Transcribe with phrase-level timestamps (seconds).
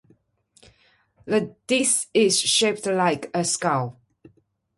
[1.25, 3.99] The disc is shaped like a skull.